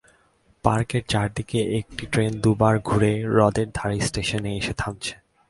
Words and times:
পার্কের 0.63 1.03
চারদিকে 1.07 1.59
একটি 1.79 2.03
ট্রেন 2.05 2.31
দুবার 2.41 2.75
ঘুরে 2.79 3.13
হ্রদের 3.25 3.67
ধারে 3.73 3.97
স্টেশনে 3.99 4.51
এসে 4.57 4.73
থামছে। 4.77 5.13